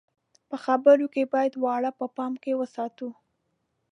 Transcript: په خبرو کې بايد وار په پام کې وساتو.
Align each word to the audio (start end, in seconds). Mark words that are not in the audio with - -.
په 0.49 0.55
خبرو 0.65 1.05
کې 1.13 1.31
بايد 1.33 1.53
وار 1.63 1.83
په 1.99 2.05
پام 2.15 2.33
کې 2.43 2.51
وساتو. 2.59 3.09